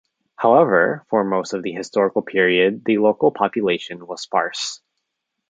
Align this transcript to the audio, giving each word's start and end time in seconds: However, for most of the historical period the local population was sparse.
However, 0.35 1.05
for 1.11 1.23
most 1.23 1.53
of 1.53 1.61
the 1.61 1.73
historical 1.73 2.23
period 2.23 2.83
the 2.85 2.97
local 2.97 3.29
population 3.31 4.07
was 4.07 4.23
sparse. 4.23 4.81